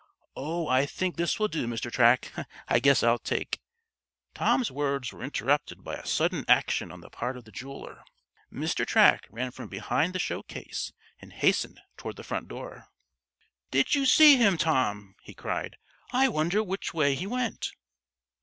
[0.35, 1.91] "Oh, I think this will do, Mr.
[1.91, 2.33] Track.
[2.67, 3.59] I guess I'll take"
[4.33, 8.03] Tom's words were interrupted by a sudden action on the part of the jeweler.
[8.51, 8.83] Mr.
[8.83, 12.87] Track ran from behind the showcase and hastened toward the front door.
[13.69, 15.77] "Did you see him, Tom?" he cried.
[16.11, 17.69] "I wonder which way he went?"